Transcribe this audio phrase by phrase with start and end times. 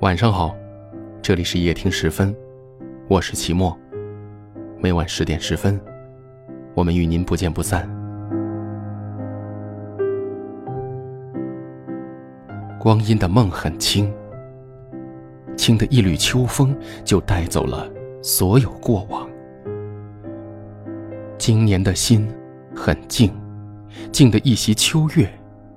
[0.00, 0.56] 晚上好，
[1.20, 2.34] 这里是夜听十分，
[3.06, 3.78] 我是齐墨。
[4.78, 5.78] 每晚十点十分，
[6.74, 7.86] 我们与您不见不散。
[12.78, 14.10] 光阴的梦很轻，
[15.54, 17.86] 轻的一缕秋风就带走了
[18.22, 19.28] 所有过往。
[21.36, 22.26] 今年的心
[22.74, 23.30] 很静，
[24.10, 25.30] 静的一袭秋月，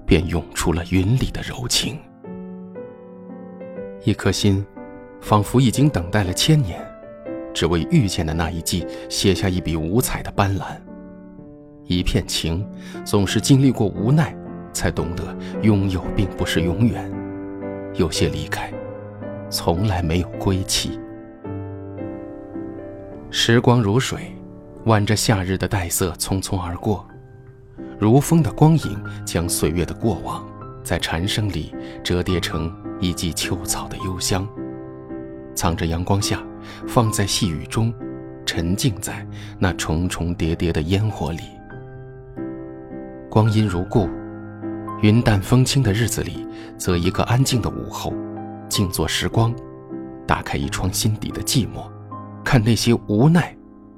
[0.06, 2.00] 便涌出了云里的柔情。
[4.06, 4.66] 一颗心，
[5.22, 6.86] 仿佛已经等待了千年，
[7.54, 10.66] 只为遇见的那一季写下一笔五彩的斑斓。
[11.86, 12.68] 一片情，
[13.06, 14.36] 总是经历过无奈，
[14.74, 15.24] 才懂得
[15.62, 17.10] 拥有并不是永远。
[17.96, 18.74] 有些离开，
[19.50, 21.00] 从来没有归期。
[23.30, 24.36] 时光如水，
[24.84, 27.08] 挽着夏日的黛色匆匆而过，
[27.98, 30.46] 如风的光影将岁月的过往，
[30.84, 31.74] 在蝉声里
[32.04, 32.72] 折叠成。
[33.00, 34.48] 一季秋草的幽香，
[35.54, 36.42] 藏着阳光下，
[36.88, 37.94] 放在细雨中，
[38.46, 39.28] 沉浸在
[39.60, 41.42] 那重重叠叠的烟火里。
[43.30, 44.08] 光阴如故，
[45.02, 48.14] 云淡风轻的日子里，则一个安静的午后，
[48.70, 49.54] 静坐时光，
[50.26, 51.92] 打开一窗心底的寂寞，
[52.42, 53.54] 看那些无奈，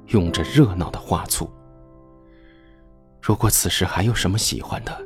[0.08, 1.48] 用着热闹的画簇。
[3.22, 4.98] 如果此时还有什么喜欢的，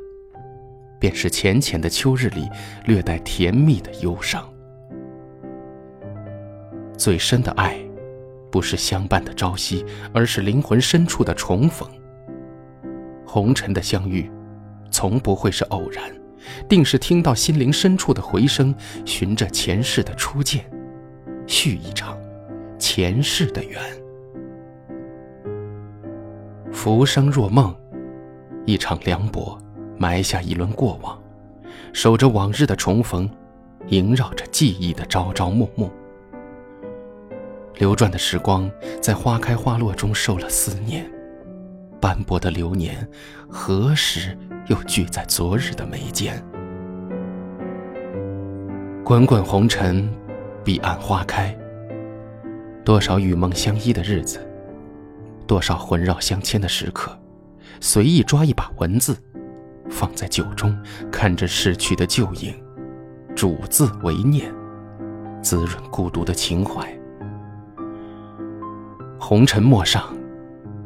[1.01, 2.47] 便是浅浅的秋日里，
[2.85, 4.47] 略带甜蜜的忧伤。
[6.95, 7.75] 最深的爱，
[8.51, 11.89] 不是相伴的朝夕，而是灵魂深处的重逢。
[13.25, 14.29] 红尘的相遇，
[14.91, 16.03] 从不会是偶然，
[16.69, 20.63] 定是听到心灵深处的回声，循着前世的初见，
[21.47, 22.15] 续一场
[22.77, 23.81] 前世的缘。
[26.71, 27.75] 浮生若梦，
[28.67, 29.57] 一场凉薄。
[30.01, 31.15] 埋下一轮过往，
[31.93, 33.29] 守着往日的重逢，
[33.89, 35.91] 萦绕着记忆的朝朝暮暮。
[37.75, 38.67] 流转的时光
[38.99, 41.07] 在花开花落中受了思念，
[41.99, 43.07] 斑驳的流年
[43.47, 44.35] 何时
[44.69, 46.43] 又聚在昨日的眉间？
[49.03, 50.11] 滚滚红尘，
[50.63, 51.55] 彼岸花开。
[52.83, 54.39] 多少与梦相依的日子，
[55.45, 57.15] 多少魂绕相牵的时刻，
[57.79, 59.15] 随意抓一把文字。
[59.91, 60.75] 放在酒中，
[61.11, 62.55] 看着逝去的旧影，
[63.35, 64.51] 主字为念，
[65.43, 66.87] 滋润孤独的情怀。
[69.19, 70.03] 红尘陌上，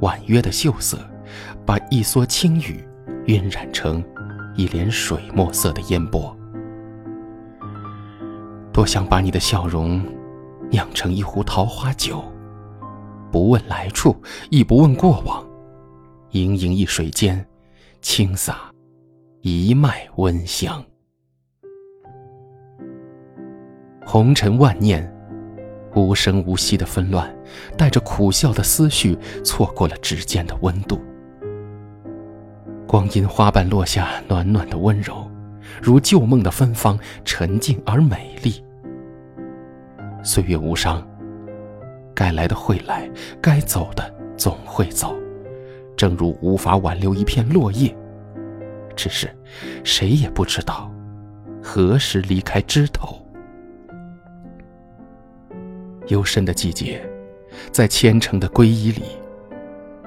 [0.01, 0.97] 婉约的秀色，
[1.65, 2.85] 把一蓑轻雨
[3.27, 4.03] 晕染成
[4.55, 6.35] 一帘水墨色的烟波。
[8.73, 10.05] 多想把你的笑容
[10.69, 12.21] 酿成一壶桃花酒，
[13.31, 14.15] 不问来处，
[14.49, 15.47] 亦不问过往，
[16.31, 17.47] 盈盈一水间，
[18.01, 18.74] 轻洒。
[19.47, 20.83] 一脉温香，
[24.03, 25.07] 红尘万念，
[25.93, 27.31] 无声无息的纷乱，
[27.77, 30.99] 带着苦笑的思绪，错过了指尖的温度。
[32.87, 35.29] 光阴花瓣落下，暖暖的温柔，
[35.79, 38.65] 如旧梦的芬芳，沉静而美丽。
[40.23, 41.07] 岁月无伤，
[42.15, 43.07] 该来的会来，
[43.39, 45.15] 该走的总会走，
[45.95, 47.95] 正如无法挽留一片落叶。
[48.95, 49.29] 只是，
[49.83, 50.91] 谁也不知道
[51.61, 53.21] 何时离开枝头。
[56.07, 57.01] 幽深的季节，
[57.71, 59.03] 在虔诚的皈依里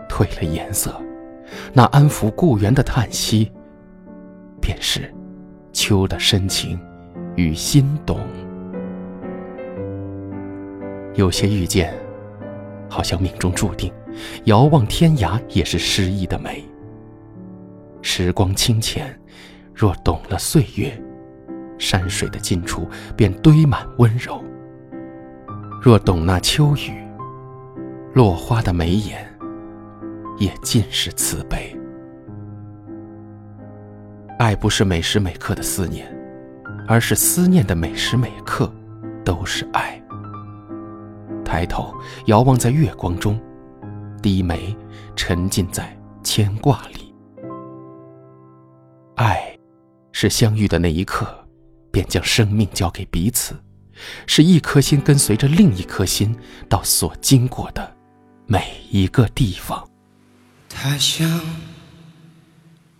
[0.08, 0.94] 褪了颜色。
[1.72, 3.50] 那安抚故园的叹息，
[4.60, 5.12] 便是
[5.72, 6.78] 秋的深情
[7.36, 8.20] 与心动。
[11.14, 11.92] 有些遇见，
[12.88, 13.92] 好像命中注定。
[14.44, 16.62] 遥望天涯，也是诗意的美。
[18.02, 19.18] 时光清浅，
[19.74, 21.00] 若懂了岁月，
[21.78, 24.42] 山水的尽处便堆满温柔；
[25.82, 26.92] 若懂那秋雨，
[28.14, 29.28] 落花的眉眼
[30.38, 31.74] 也尽是慈悲。
[34.38, 36.06] 爱不是每时每刻的思念，
[36.86, 38.72] 而是思念的每时每刻
[39.24, 40.00] 都是爱。
[41.44, 41.92] 抬头
[42.26, 43.40] 遥望在月光中，
[44.22, 44.76] 低眉
[45.16, 47.07] 沉浸在牵挂里。
[49.18, 49.58] 爱，
[50.12, 51.26] 是相遇的那一刻，
[51.90, 53.52] 便将生命交给彼此；
[54.28, 56.32] 是一颗心跟随着另一颗心，
[56.68, 57.96] 到所经过的
[58.46, 58.62] 每
[58.92, 59.84] 一个地方。
[60.68, 61.28] 他想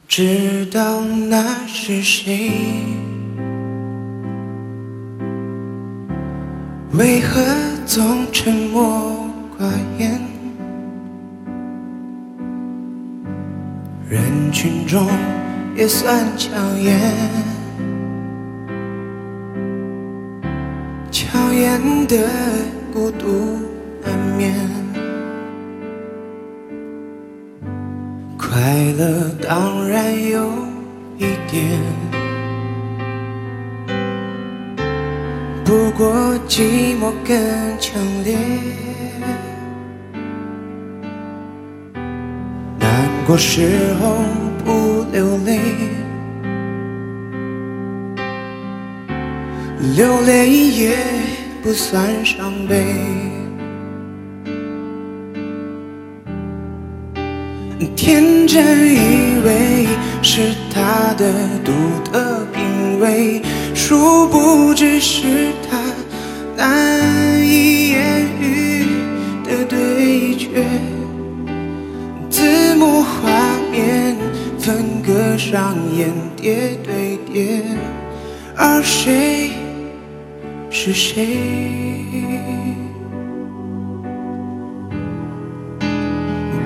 [0.08, 2.50] 知道那是谁，
[6.94, 7.40] 为何
[7.86, 9.24] 总沉默
[9.56, 9.70] 寡
[10.00, 10.20] 言？
[14.08, 15.08] 人群中。
[15.78, 16.50] 也算抢
[16.82, 16.98] 眼，
[21.08, 22.16] 悄讨厌的
[22.92, 23.58] 孤独
[24.04, 24.54] 难免。
[28.36, 28.48] 快
[28.98, 30.50] 乐当然有
[31.16, 31.80] 一点，
[35.64, 37.34] 不过寂寞更
[37.78, 38.36] 强烈。
[42.78, 44.16] 难过时候
[44.68, 45.58] 不流泪。
[49.96, 50.94] 流泪也
[51.62, 52.84] 不算伤悲，
[57.96, 59.86] 天真以为
[60.20, 61.32] 是他的
[61.64, 61.72] 独
[62.04, 63.40] 特品味，
[63.74, 65.78] 殊不知是他
[66.54, 66.68] 难
[75.38, 77.62] 上演叠对叠，
[78.56, 79.50] 而谁？
[80.68, 81.38] 是谁？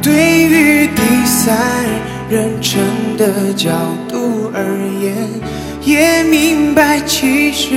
[0.02, 1.54] 对于第三
[2.30, 2.82] 人称
[3.18, 3.70] 的角
[4.08, 4.64] 度而
[5.00, 5.14] 言，
[5.84, 7.74] 也明白其实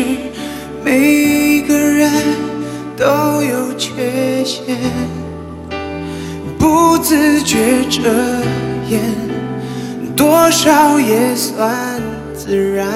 [0.83, 2.09] 每个人
[2.95, 3.05] 都
[3.43, 4.77] 有缺陷，
[6.57, 8.01] 不自觉遮
[8.89, 9.01] 掩，
[10.15, 12.01] 多少也算
[12.33, 12.87] 自然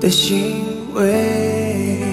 [0.00, 2.12] 的行为。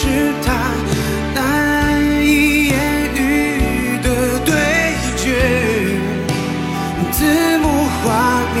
[0.00, 0.06] 是
[0.44, 0.46] 他
[1.34, 2.72] 难以言
[3.16, 4.06] 喻的
[4.46, 4.54] 对
[5.16, 5.26] 决。
[7.10, 7.66] 字幕
[7.98, 8.06] 画
[8.54, 8.56] 面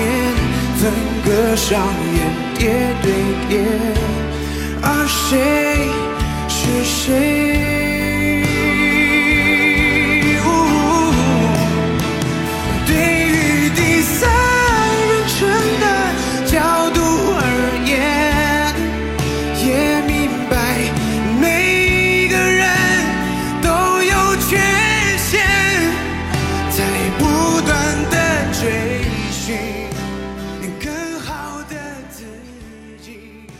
[0.78, 0.90] 分
[1.24, 1.70] 割上
[2.16, 2.18] 演
[2.58, 2.60] 叠
[3.00, 3.06] 对
[3.48, 3.50] 叠，
[4.82, 5.88] 而谁
[6.48, 7.87] 是谁？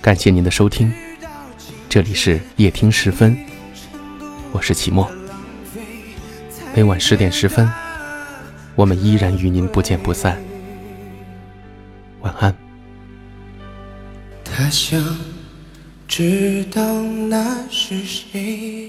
[0.08, 0.90] 感谢您的收听，
[1.86, 3.36] 这里是夜听时分，
[4.52, 5.06] 我是齐墨。
[6.74, 7.70] 每晚十点十分，
[8.74, 10.42] 我们依然与您不见不散。
[12.22, 12.56] 晚安。
[14.42, 14.98] 他想
[16.06, 18.87] 知道那是谁。